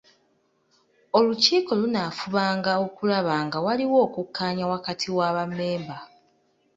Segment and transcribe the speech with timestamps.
[1.17, 5.97] Olukiiko lunaafubanga okulaba nga waliwo okukkaanya wakati wa bammemba.